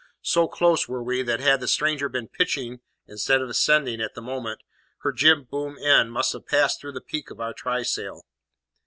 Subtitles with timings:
[0.23, 4.19] So close were we, that had the stranger been pitching instead of 'scending at the
[4.23, 4.61] moment,
[5.01, 8.23] her jib boom end must have passed through the peak of our trysail.